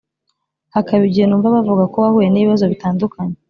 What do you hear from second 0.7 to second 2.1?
hakaba igihe numva bavuga ko